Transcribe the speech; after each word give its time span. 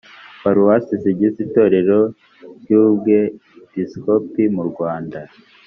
paruwase 0.41 0.93
zigize 1.03 1.37
itorero 1.47 1.99
ry 2.61 2.69
ubwepiskopi 2.81 4.43
murwanda 4.55 5.19